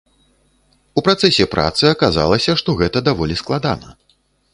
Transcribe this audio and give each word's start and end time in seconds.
У 1.01 1.03
працэсе 1.07 1.45
працы 1.55 1.83
аказалася, 1.95 2.51
што 2.63 2.75
гэта 2.81 2.97
даволі 3.09 3.39
складана. 3.43 3.89